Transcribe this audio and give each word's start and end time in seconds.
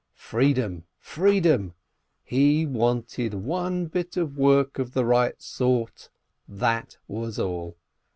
Freedom, 0.15 0.83
freedom— 0.97 1.75
he 2.23 2.65
wanted 2.65 3.35
one 3.35 3.85
bit 3.85 4.17
of 4.17 4.35
work 4.35 4.79
of 4.79 4.93
the 4.93 5.05
right 5.05 5.39
sort, 5.39 6.09
and 6.47 6.57
that 6.59 6.97
was 7.07 7.37
all 7.37 7.77